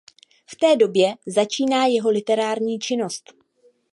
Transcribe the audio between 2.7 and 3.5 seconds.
činnost.